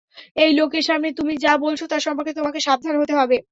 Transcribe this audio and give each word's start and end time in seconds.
এই 0.37 0.51
লোকের 0.53 0.83
সামনে 0.83 1.09
তুমি 1.19 1.33
যা 1.37 1.53
বলছো 1.57 1.83
তা 1.87 1.97
সম্পর্কে 1.99 2.33
তোমাকে 2.33 2.59
সাবধান 2.59 2.95
হতে 3.01 3.13
হবে। 3.15 3.37